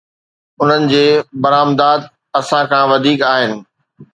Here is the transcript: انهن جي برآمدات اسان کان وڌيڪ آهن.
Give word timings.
انهن 0.61 0.83
جي 0.91 1.03
برآمدات 1.43 2.01
اسان 2.39 2.63
کان 2.71 2.83
وڌيڪ 2.91 3.19
آهن. 3.33 3.51